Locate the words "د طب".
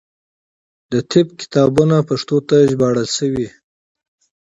0.91-1.27